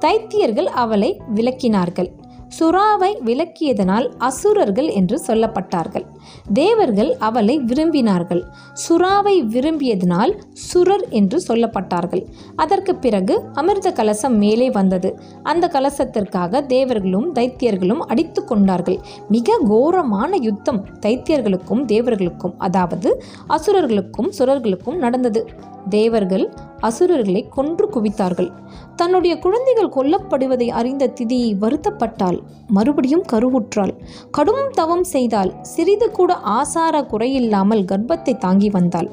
[0.00, 2.10] தைத்தியர்கள் அவளை விளக்கினார்கள்.
[2.58, 6.06] சுறாவை விளக்கியதனால் அசுரர்கள் என்று சொல்லப்பட்டார்கள்.
[6.52, 8.42] தேவர்கள் அவளை விரும்பினார்கள்.
[8.88, 10.32] சுறாவை விரும்பியதனால்
[10.66, 12.24] சுரர் என்று சொல்லப்பட்டார்கள்.
[12.56, 15.20] அதற்கு பிறகு அமிர்த கலசம் மேலே வந்தது.
[15.42, 18.98] அந்த கலசத்திற்காக தேவர்களும் தைத்தியர்களும் அடித்து கொண்டார்கள்.
[19.28, 25.42] மிக கோரமான யுத்தம் தைத்தியர்களுக்கும் தேவர்களுக்கும் அதாவது அசுரர்களுக்கும் சுரர்களுக்கும் நடந்தது.
[25.88, 28.50] தேவர்கள் அசுரர்களை கொன்று குவித்தார்கள்.
[28.96, 32.38] தன்னுடைய குழந்தைகள் கொல்லப்படுவதை அறிந்த திதி வருத்தப்பட்டாள்.
[32.68, 33.92] மறுபடியும் கருவுற்றாள்.
[34.30, 39.08] கடும் தவம் செய்தால் சிறிது கூட ஆசார குறையில்லாமல் கர்ப்பத்தை தாங்கி வந்தாள்.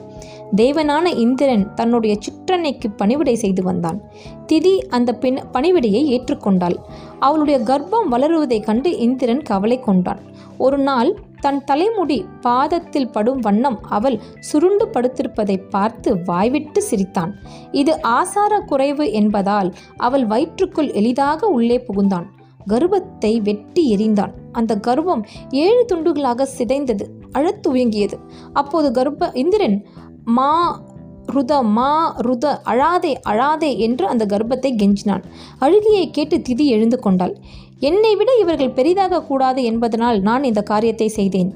[0.55, 3.99] தேவனான இந்திரன் தன்னுடைய சிற்றன்னைக்கு பணிவிடை செய்து வந்தான்.
[4.49, 6.77] திதி அந்த பெண் பணிவிடையை ஏற்றுக்கொண்டாள்.
[7.19, 10.21] அவளுடைய கர்ப்பம் வளருவதைக் கண்டு இந்திரன் கவலை கொண்டான்.
[10.57, 14.17] ஒரு நாள் தன் தலைமுடி பாதத்தில் படும் வண்ணம் அவள்
[14.49, 17.33] சுருண்டு படுத்திருப்பதை பார்த்து வாய்விட்டு சிரித்தான்.
[17.81, 19.69] இது ஆசார குறைவு என்பதால்
[20.07, 22.27] அவள் வயிற்றுக்குள் எளிதாக உள்ளே புகுந்தான்.
[22.67, 24.33] கர்வத்தை வெட்டி எறிந்தான்.
[24.51, 28.17] அந்த கர்வம் ஏழு துண்டுகளாக சிதைந்தது அழத்துவங்கியது.
[28.53, 29.77] அப்போது கர்ப்ப இந்திரன்
[30.23, 30.51] மா
[31.25, 35.23] ருத மா ருத அழாதே அழாதே என்று அந்த கர்ப்பத்தை கெஞ்சினான்.
[35.59, 37.33] அழுகியை கேட்டு திதி எழுந்து கொண்டாள்.
[37.79, 41.51] என்னை விட இவர்கள் பெரிதாக கூடாது என்பதனால் நான் இந்த காரியத்தை செய்தேன்.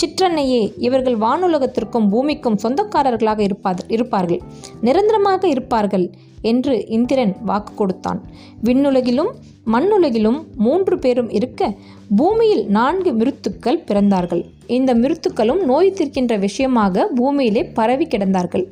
[0.00, 4.40] சிற்றன்னையே இவர்கள் வானுலகத்திற்கும் பூமிக்கும் சொந்தக்காரர்களாக இருப்பார் இருப்பார்கள்.
[4.80, 6.06] நிரந்தரமாக இருப்பார்கள்.
[6.42, 8.20] என்று இந்திரன் வாக்கு கொடுத்தான்.
[8.64, 9.30] விண்ணுலகிலும்
[9.66, 11.74] மண்ணுலகிலும் மூன்று பேரும் இருக்க
[12.16, 14.44] பூமியில் நான்கு மிருத்துக்கள் பிறந்தார்கள்.
[14.66, 18.66] இந்த மிருத்துக்களும் நோய் தீர்க்கின்ற விஷயமாக பூமியிலே பரவி கிடந்தார்கள்.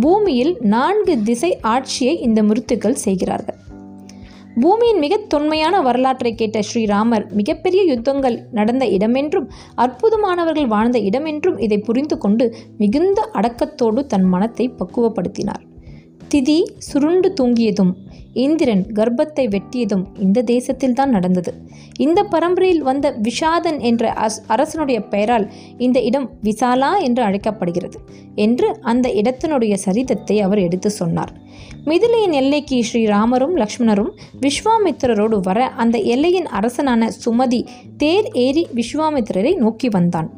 [0.00, 3.56] பூமியில் நான்கு திசை ஆட்சியை இந்த மிருத்துக்கள் செய்கிறார்கள்.
[4.60, 12.18] பூமியின் மிக தொன்மையான வரலாற்றை கேட்ட ஸ்ரீராமர் மிகப்பெரிய யுத்தங்கள் நடந்த இடமென்றும் அற்புதமானவர்கள் வாழ்ந்த இடமென்றும் இதை புரிந்து
[12.18, 15.62] கொண்டு மிகுந்த அடக்கத்தோடு தன் மனத்தை பக்குவப்படுத்தினார்.
[16.32, 17.90] திதி சுருண்டு தூங்கியதும்
[18.32, 21.52] இந்திரன் கர்ப்பத்தை வெட்டியதும் இந்த தேசத்தில்தான் நடந்தது.
[21.96, 25.46] இந்த பரம்பரையில் வந்த விஷாதன் என்ற அஸ் அரசனுடைய பெயரால்
[25.78, 27.98] இந்த இடம் விசாலா என்று அழைக்கப்படுகிறது
[28.34, 31.32] என்று அந்த இடத்தினுடைய சரிதத்தை அவர் எடுத்து சொன்னார்.
[31.84, 37.60] மிதிலையின் எல்லைக்கு ஸ்ரீராமரும் லக்ஷ்மணரும் விஸ்வாமித்திரரோடு வர அந்த எல்லையின் அரசனான சுமதி
[37.96, 40.30] தேர் ஏறி விஸ்வாமித்திரரை நோக்கி வந்தான்.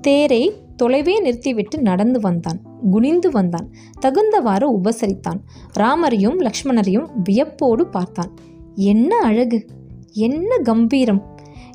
[0.00, 0.42] தேரை
[0.82, 2.60] தொலைவே நிறுத்திவிட்டு நடந்து வந்தான்.
[2.90, 3.66] குனிந்து வந்தான்.
[4.00, 5.40] தகுந்தவாறு உபசரித்தான்.
[5.78, 8.30] ராமரையும் லக்ஷ்மணரையும் வியப்போடு பார்த்தான்.
[8.74, 9.66] என்ன அழகு!
[10.12, 11.22] என்ன கம்பீரம்!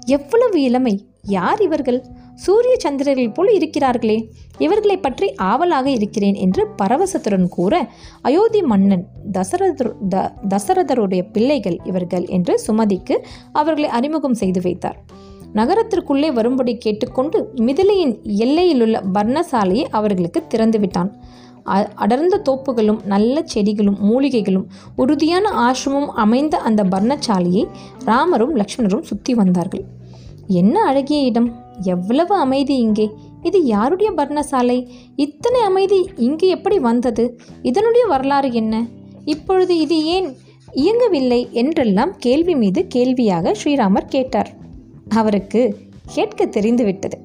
[0.06, 0.96] எவ்வளவு இளமை!
[1.28, 2.00] யார் இவர்கள்?
[2.36, 4.18] சூரிய சந்திரர்கள் போல் இருக்கிறார்களே!
[4.58, 7.74] இவர்களை பற்றி ஆவலாக இருக்கிறேன் என்று பரவசத்துடன் கூற
[8.22, 13.18] அயோத்தி மன்னன் தசரதர் த தசரதருடைய பிள்ளைகள் இவர்கள் என்று சுமதிக்கு
[13.52, 15.00] அவர்களை அறிமுகம் செய்து வைத்தார்.
[15.56, 21.10] நகரத்திற்குள்ளே வரும்படி கேட்டுக்கொண்டு மிதிலையின் எல்லையிலுள்ள பர்ணசாலையை அவர்களுக்கு திறந்துவிட்டான்.
[21.68, 24.66] அ- அடர்ந்த தோப்புகளும் நல்ல செடிகளும் மூலிகைகளும்
[24.96, 27.68] உறுதியான ஆசிரமும் அமைந்த அந்த பர்ணசாலையை
[28.06, 29.84] ராமரும் லக்ஷ்மணரும் சுற்றி வந்தார்கள்.
[30.48, 31.64] என்ன அழகிய இடம்!
[31.82, 33.12] எவ்வளவு அமைதி இங்கே!
[33.42, 37.40] இது யாருடைய பர்ணசாலை இத்தனை அமைதி இங்கு எப்படி வந்தது?
[37.62, 38.86] இதனுடைய வரலாறு என்ன?
[39.26, 40.36] இப்பொழுது இது ஏன்
[40.72, 41.52] இயங்கவில்லை?
[41.52, 44.64] என்றெல்லாம் கேள்வி மீது கேள்வியாக ஸ்ரீராமர் கேட்டார்.
[45.10, 47.18] அவருக்கு கேட்க தெரிந்துவிட்டது.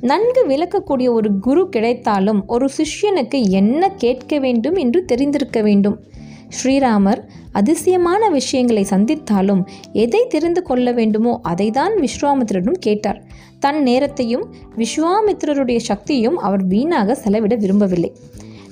[0.00, 6.00] நன்கு விளக்கக்கூடிய ஒரு குரு கிடைத்தாலும் ஒரு சிஷ்யனுக்கு என்ன கேட்க வேண்டும் என்று தெரிந்திருக்க வேண்டும்.
[6.48, 7.20] ஸ்ரீராமர்
[7.52, 13.22] அதிசயமான விஷயங்களை சந்தித்தாலும் எதை தெரிந்து கொள்ள வேண்டுமோ அதைதான் விஸ்வாமித்திரனும் கேட்டார்.
[13.58, 18.16] தன் நேரத்தையும் விஸ்வாமித்திரருடைய சக்தியும் அவர் வீணாக செலவிட விரும்பவில்லை.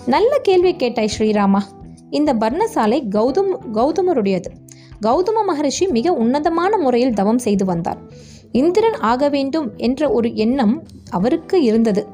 [0.06, 1.60] நல்ல கேள்வி கேட்டாய் ஸ்ரீராமா.
[2.10, 4.44] இந்த பர்ணசாலை கௌதம் கௌதமருடையது.
[5.02, 7.98] கௌதம மகரிஷி மிக உன்னதமான முறையில் தவம் செய்து வந்தார்.
[8.52, 12.06] இந்திரன் ஆக வேண்டும் என்ற ஒரு எண்ணம் அவருக்கு இருந்தது.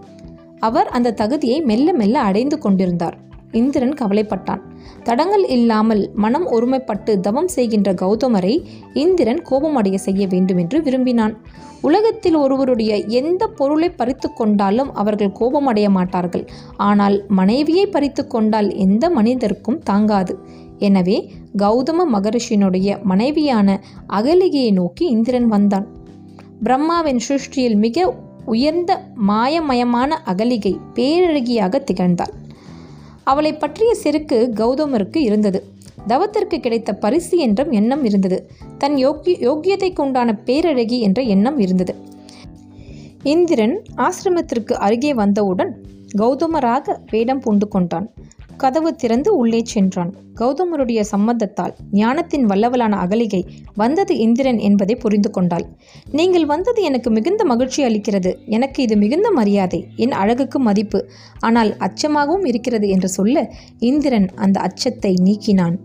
[0.59, 3.17] அவர் அந்த தகுதியை மெல்ல மெல்ல அடைந்து கொண்டிருந்தார்.
[3.53, 4.63] இந்திரன் கவலைப்பட்டான்.
[5.03, 11.37] தடங்கள் இல்லாமல் மனம் ஒருமைப்பட்டு தவம் செய்கின்ற கௌதமரை இந்திரன் கோபமடைய செய்ய வேண்டும் என்று விரும்பினான்.
[11.81, 16.49] உலகத்தில் ஒருவருடைய எந்த பொருளை பறித்து கொண்டாலும் அவர்கள் கோபமடைய மாட்டார்கள்.
[16.77, 20.39] ஆனால் மனைவியை பறித்து கொண்டால் எந்த மனிதருக்கும் தாங்காது.
[20.79, 23.81] எனவே கௌதம மகரிஷியினுடைய மனைவியான
[24.13, 25.87] அகலிகையை நோக்கி இந்திரன் வந்தான்.
[26.63, 32.33] பிரம்மாவின் சிருஷ்டியில் மிக உயர்ந்த மாயமயமான அகலிகை பேரழகியாக திகழ்ந்தாள்.
[33.25, 35.65] அவளை பற்றிய செருக்கு கௌதமருக்கு இருந்தது.
[36.07, 38.51] தவத்திற்கு கிடைத்த பரிசு என்றும் எண்ணம் இருந்தது.
[38.79, 41.95] தன் யோக்கிய யோக்கியதைக்கு உண்டான பேரழகி என்ற எண்ணம் இருந்தது.
[43.23, 45.85] இந்திரன் ஆசிரமத்திற்கு அருகே வந்தவுடன்
[46.19, 48.11] கௌதமராக வேடம் பூண்டு கொண்டான்.
[48.63, 50.11] கதவு திறந்து உள்ளே சென்றான்.
[50.41, 53.41] கௌதமருடைய சம்மந்தத்தால் ஞானத்தின் வல்லவலான அகலிகை
[53.75, 55.67] வந்தது இந்திரன் என்பதை புரிந்து கொண்டாள்.
[56.19, 58.33] நீங்கள் வந்தது எனக்கு மிகுந்த மகிழ்ச்சி அளிக்கிறது.
[58.49, 59.81] எனக்கு இது மிகுந்த மரியாதை.
[59.97, 61.01] என் அழகுக்கு மதிப்பு.
[61.41, 63.47] ஆனால் அச்சமாகவும் இருக்கிறது என்று சொல்ல
[63.91, 65.77] இந்திரன் அந்த அச்சத்தை நீக்கினான்.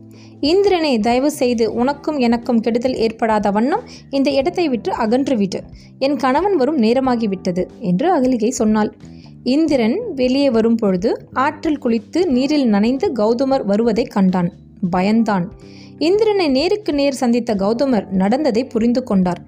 [0.51, 5.59] இந்திரனை தயவு செய்து உனக்கும் எனக்கும் கெடுதல் ஏற்படாத வண்ணம் இந்த இடத்தை விட்டு அகன்றுவிட்டு
[5.99, 8.91] என் கணவன் வரும் நேரமாகிவிட்டது என்று அகலிகை சொன்னாள்.
[9.43, 14.51] இந்திரன் வெளியே வரும் பொழுது ஆற்றில் குளித்து நீரில் நனைந்து கௌதமர் வருவதை கண்டான்.
[14.91, 15.47] பயந்தான்.
[15.99, 19.41] இந்திரனை நேருக்கு நேர் சந்தித்த கௌதமர் நடந்ததை புரிந்து கொண்டார்.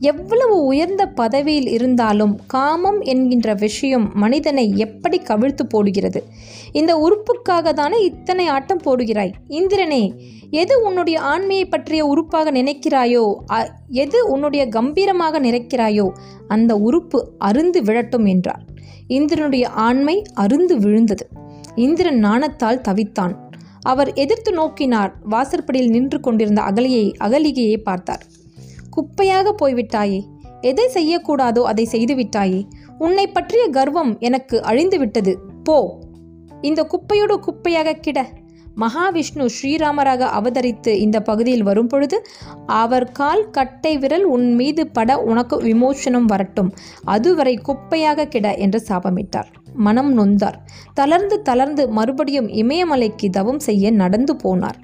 [0.00, 6.24] எவ்வளவு உயர்ந்த பதவியில் இருந்தாலும் காமம் என்கின்ற விஷயம் மனிதனை எப்படி கவிழ்த்து போடுகிறது?
[6.72, 9.32] இந்த உறுப்புக்காக தானே இத்தனை ஆட்டம் போடுகிறாய்?
[9.48, 10.12] இந்திரனே
[10.50, 16.10] எது உன்னுடைய ஆண்மையை பற்றிய உறுப்பாக நினைக்கிறாயோ அ- எது உன்னுடைய கம்பீரமாக நினைக்கிறாயோ
[16.48, 18.68] அந்த உறுப்பு அருந்து விழட்டும் என்றார்.
[19.10, 21.28] இந்திரனுடைய ஆண்மை அருந்து விழுந்தது.
[21.74, 23.34] இந்திரன் நாணத்தால் தவித்தான்.
[23.82, 25.12] அவர் எதிர்த்து நோக்கினார்.
[25.24, 28.24] வாசற்படியில் நின்று கொண்டிருந்த அகலியை அகலிகையை பார்த்தார்.
[28.96, 30.20] குப்பையாக போய்விட்டாயே
[30.60, 32.60] எதை செய்யக்கூடாதோ அதை செய்துவிட்டாயே
[32.98, 35.76] உன்னை பற்றிய கர்வம் எனக்கு அழிந்து விட்டது போ.
[36.60, 38.18] இந்த குப்பையோடு குப்பையாக கிட.
[38.80, 42.26] மகாவிஷ்ணு ஸ்ரீராமராக அவதரித்து இந்த பகுதியில் வரும் பொழுது
[42.66, 46.70] அவர் கால் கட்டை விரல் உன் மீது பட உனக்கு விமோசனம் வரட்டும்.
[47.04, 49.50] அதுவரை குப்பையாக கிட என்று சாபமிட்டார்.
[49.74, 50.58] மனம் நொந்தார்.
[50.94, 54.78] தளர்ந்து தளர்ந்து மறுபடியும் இமயமலைக்கு தவம் செய்ய நடந்து போனார்.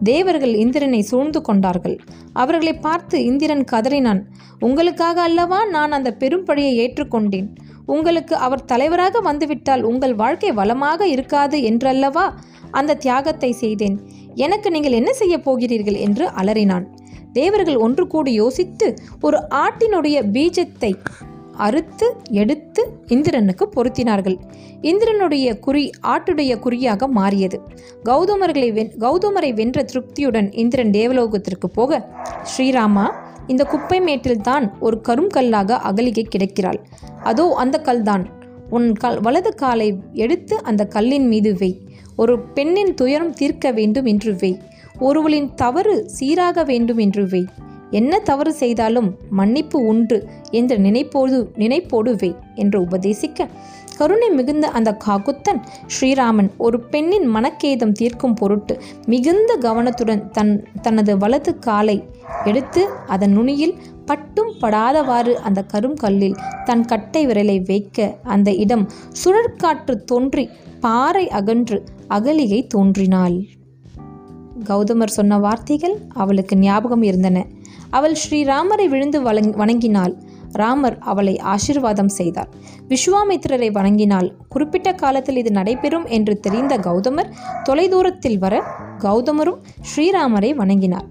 [0.00, 1.96] தேவர்கள் இந்திரனை சூழ்ந்து கொண்டார்கள்.
[2.32, 4.22] அவர்களை பார்த்து இந்திரன் கதறினான்.
[4.58, 7.48] உங்களுக்காக அல்லவா நான் அந்த பெரும் பழியை ஏற்றுக்கொண்டேன்?
[7.86, 12.34] உங்களுக்கு அவர் தலைவராக வந்துவிட்டால் உங்கள் வாழ்க்கை வளமாக இருக்காது என்றல்லவா?
[12.70, 14.00] அந்த தியாகத்தை செய்தேன்.
[14.34, 15.94] எனக்கு நீங்கள் என்ன செய்ய போகிறீர்கள்?
[15.94, 16.86] என்று அலறினான்.
[17.32, 20.94] தேவர்கள் ஒன்று கூடி யோசித்து ஒரு ஆட்டினுடைய பீஜத்தை
[21.56, 24.38] அறுத்து எடுத்து இந்திரனுக்கு பொருத்தினார்கள்.
[24.80, 27.60] இந்திரனுடைய குறி ஆட்டுடைய குறியாக மாறியது.
[28.04, 32.08] கௌதமர்களை வென் கௌதமரை வென்ற திருப்தியுடன் இந்திரன் தேவலோகத்திற்கு போக
[32.42, 36.80] ஸ்ரீராமா இந்த குப்பை மேட்டில்தான் ஒரு கருங்கல்லாக அகலிகை கிடக்கிறாள்.
[37.22, 38.26] அதோ அந்த கல்தான்.
[38.70, 41.80] உன் கல் வலது காலை எடுத்து அந்த கல்லின் மீது வை.
[42.16, 44.58] ஒரு பெண்ணின் துயரம் தீர்க்க வேண்டும் என்று வை.
[45.00, 47.44] ஒருவளின் தவறு சீராக வேண்டும் என்று வை.
[47.90, 53.48] என்ன தவறு செய்தாலும் மன்னிப்பு உண்டு என்ற நினைப்போடு நினைப்போடு வை என்று உபதேசிக்க
[53.96, 61.58] கருணை மிகுந்த அந்த காகுத்தன் ஸ்ரீராமன் ஒரு பெண்ணின் மனக்கேதம் தீர்க்கும் பொருட்டு மிகுந்த கவனத்துடன் தன் தனது வலது
[61.58, 61.96] காலை
[62.44, 63.74] எடுத்து அதன் நுனியில்
[64.06, 68.90] பட்டும் படாதவாறு அந்த கருங்கல்லில் தன் கட்டை விரலை வைக்க அந்த இடம்
[69.24, 70.48] சுழற்காற்று தோன்றி
[70.80, 73.36] பாறை அகன்று அகலிகை தோன்றினாள்.
[74.64, 77.46] கௌதமர் சொன்ன வார்த்தைகள் அவளுக்கு ஞாபகம் இருந்தன.
[77.90, 79.22] அவள் ஸ்ரீராமரை விழுந்து
[79.56, 80.14] வணங்கினாள்.
[80.52, 82.48] ராமர் அவளை ஆசிர்வாதம் செய்தார்.
[82.88, 87.32] விஸ்வாமித்திரரை வணங்கினால் குறிப்பிட்ட காலத்தில் இது நடைபெறும் என்று தெரிந்த கௌதமர்
[87.68, 88.64] தொலைதூரத்தில் வர
[88.98, 89.60] கௌதமரும்
[89.92, 91.08] ஸ்ரீராமரை வணங்கினார்.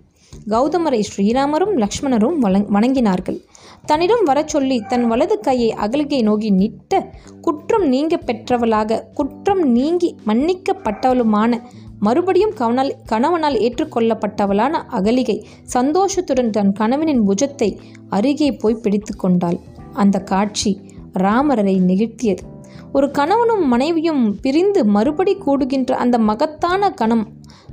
[0.49, 3.39] கௌதமரை ஸ்ரீராமரும் லக்ஷ்மணரும் வணங் வணங்கினார்கள்.
[3.85, 7.09] தன்னிடம் வரச் சொல்லி தன் வலது கையை அகல்கை நோக்கி நிட்ட
[7.41, 11.59] குற்றம் நீங்க பெற்றவளாக குற்றம் நீங்கி மன்னிக்கப்பட்டவளுமான
[12.05, 15.37] மறுபடியும் கவனால் கணவனால் ஏற்றுக்கொள்ளப்பட்டவளான அகலிகை
[15.73, 17.69] சந்தோஷத்துடன் தன் கணவனின் புஜத்தை
[18.09, 19.59] அருகே போய் பிடித்து கொண்டாள்.
[19.93, 20.71] அந்த காட்சி
[21.19, 22.43] ராமரரை நெகிழ்த்தியது.
[22.91, 27.25] ஒரு கணவனும் மனைவியும் பிரிந்து மறுபடி கூடுகின்ற அந்த மகத்தான கணம்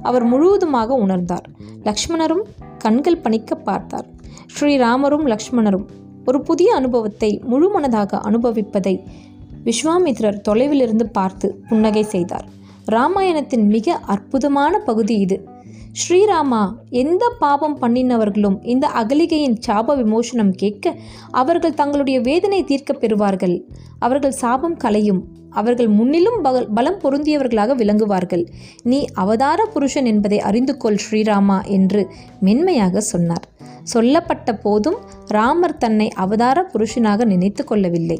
[0.02, 1.46] அவர் முழுவதுமாக உணர்ந்தார்.
[1.82, 2.44] லக்ஷ்மணரும்
[2.78, 4.06] கண்கள் பணிக்க பார்த்தார்.
[4.54, 5.86] ஸ்ரீராமரும் லக்ஷ்மணரும்
[6.24, 8.94] ஒரு புதிய அனுபவத்தை முழுமனதாக அனுபவிப்பதை
[9.64, 12.46] விஸ்வாமித்ரர் தொலைவிலிருந்து பார்த்து புன்னகை செய்தார்.
[12.92, 15.36] ராமாயணத்தின் மிக அற்புதமான பகுதி இது.
[16.00, 20.94] ஸ்ரீராமா எந்த பாவம் பண்ணினவர்களும் இந்த அகலிகையின் சாப விமோசனம் கேட்க
[21.30, 23.56] அவர்கள் தங்களுடைய வேதனை தீர்க்க பெறுவார்கள்.
[23.98, 28.44] அவர்கள் சாபம் கலையும் அவர்கள் முன்னிலும் பகல் பலம் பொருந்தியவர்களாக விளங்குவார்கள்.
[28.82, 32.02] நீ அவதார புருஷன் என்பதை அறிந்து கொள் ஸ்ரீராமா என்று
[32.40, 33.46] மென்மையாக சொன்னார்.
[33.82, 38.18] சொல்லப்பட்ட போதும் ராமர் தன்னை அவதார புருஷனாக நினைத்து கொள்ளவில்லை.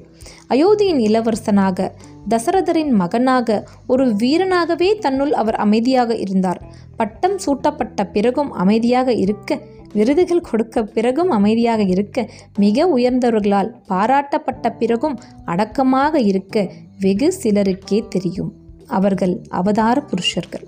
[0.48, 1.88] அயோத்தியின் இளவரசனாக
[2.28, 6.60] தசரதரின் மகனாக ஒரு வீரனாகவே தன்னுள் அவர் அமைதியாக இருந்தார்.
[6.96, 9.60] பட்டம் சூட்டப்பட்ட பிறகும் அமைதியாக இருக்க
[9.92, 18.50] விருதுகள் கொடுக்க பிறகும் அமைதியாக இருக்க மிக உயர்ந்தவர்களால் பாராட்டப்பட்ட பிறகும் அடக்கமாக இருக்க வெகு சிலருக்கே தெரியும்.
[18.86, 20.66] அவர்கள் அவதார புருஷர்கள்.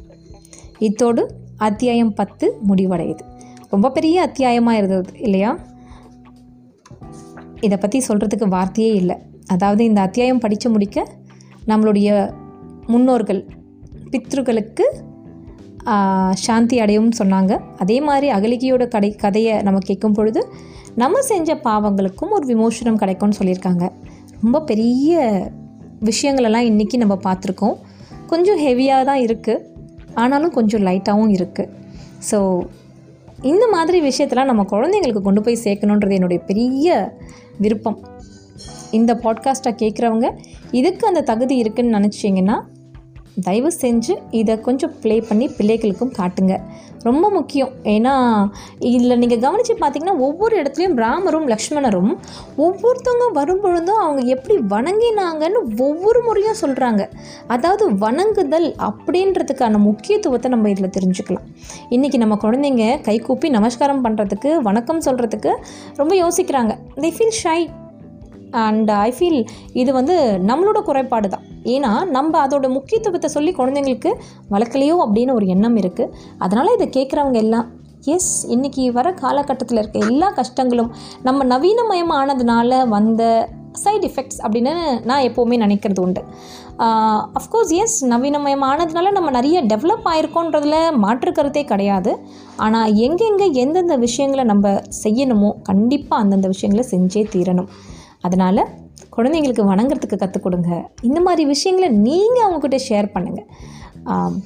[0.79, 1.23] இத்தோடு
[1.57, 3.25] அத்தியாயம் பத்து முடிவடையுது.
[3.71, 5.59] ரொம்ப பெரிய அத்தியாயமாக இருந்தது இல்லையா?
[7.61, 9.17] இதை பற்றி சொல்கிறதுக்கு வார்த்தையே இல்லை.
[9.47, 11.07] அதாவது இந்த அத்தியாயம் படித்து முடிக்க
[11.71, 12.09] நம்மளுடைய
[12.93, 13.41] முன்னோர்கள்
[14.13, 14.87] பித்ருக்களுக்கு
[16.45, 17.53] சாந்தி அடையும் சொன்னாங்க.
[17.83, 20.41] அதே மாதிரி அகலிகையோட கடை கதையை நம்ம கேட்கும் பொழுது
[21.03, 23.85] நம்ம செஞ்ச பாவங்களுக்கும் ஒரு விமோசனம் கிடைக்கும்னு சொல்லியிருக்காங்க.
[24.43, 25.19] ரொம்ப பெரிய
[26.11, 27.77] விஷயங்களெல்லாம் இன்றைக்கி நம்ம பார்த்துருக்கோம்.
[28.33, 29.65] கொஞ்சம் ஹெவியாக தான் இருக்குது
[30.23, 31.73] ஆனாலும் கொஞ்சம் லைட்டாகவும் இருக்குது
[32.29, 32.39] ஸோ
[33.51, 36.89] இந்த மாதிரி விஷயத்தெல்லாம் நம்ம குழந்தைங்களுக்கு கொண்டு போய் சேர்க்கணுன்றது என்னுடைய பெரிய
[37.65, 37.99] விருப்பம்.
[38.91, 40.31] இந்த பாட்காஸ்ட்டை கேட்குறவங்க
[40.71, 42.61] இதுக்கு அந்த தகுதி இருக்குன்னு நினச்சிங்கன்னா
[43.43, 46.61] தயவு செஞ்சு இதை கொஞ்சம் ப்ளே பண்ணி பிள்ளைகளுக்கும் காட்டுங்க.
[47.03, 47.69] ரொம்ப முக்கியம்.
[47.83, 48.47] ஏன்னா
[48.79, 52.19] இதில் நீங்கள் கவனித்து பார்த்தீங்கன்னா ஒவ்வொரு இடத்துலையும் ராமரும் லக்ஷ்மணரும்
[52.59, 57.09] ஒவ்வொருத்தவங்க வரும்பொழுதும் அவங்க எப்படி வணங்கினாங்கன்னு ஒவ்வொரு முறையும் சொல்கிறாங்க
[57.47, 61.47] அதாவது வணங்குதல் அப்படின்றதுக்கான முக்கியத்துவத்தை நம்ம இதில் தெரிஞ்சுக்கலாம்.
[61.91, 65.55] இன்றைக்கி நம்ம குழந்தைங்க கைகூப்பி நமஸ்காரம் பண்ணுறதுக்கு வணக்கம் சொல்கிறதுக்கு
[65.95, 66.75] ரொம்ப யோசிக்கிறாங்க.
[66.97, 67.71] They feel shy
[68.67, 69.41] and I feel
[69.73, 70.17] இது வந்து
[70.51, 74.13] நம்மளோட குறைபாடு தான் ஏன்னா நம்ம அதோட முக்கியத்துவத்தை சொல்லி குழந்தைங்களுக்கு
[74.55, 77.69] வளர்க்கலையோ அப்படின்னு ஒரு எண்ணம் இருக்குது அதனால் இதை கேட்குறவங்க எல்லாம்
[78.15, 83.23] எஸ் இன்றைக்கி வர காலகட்டத்தில் இருக்க எல்லா கஷ்டங்களும் நம்ம நவீனமயமானதுனால வந்த
[83.83, 84.73] சைட் எஃபெக்ட்ஸ் அப்படின்னு
[85.09, 86.23] நான் எப்போவுமே நினைக்கிறது உண்டு.
[87.39, 92.13] அஃப்கோர்ஸ் எஸ் நவீனமயமானதுனால நம்ம நிறைய டெவலப் ஆயிருக்கோன்றதில் மாற்று கருத்தே கிடையாது.
[92.57, 97.71] ஆனால் எங்கெங்கே எந்தெந்த விஷயங்களை நம்ம செய்யணுமோ கண்டிப்பாக அந்தந்த விஷயங்களை செஞ்சே தீரணும்.
[98.27, 98.63] அதனால்
[99.17, 100.71] குழந்தைங்களுக்கு வணங்குறதுக்கு கற்றுக் கொடுங்க.
[101.09, 103.49] இந்த மாதிரி விஷயங்களை நீங்கள் அவங்கக்கிட்ட ஷேர் பண்ணுங்கள்
[104.07, 104.39] இதோடு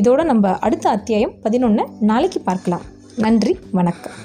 [0.00, 2.84] இதோட நம்ம அடுத்த அத்தியாயம் பதினொன்று நாளைக்கு பார்க்கலாம்.
[3.24, 4.18] நன்றி வணக்கம்.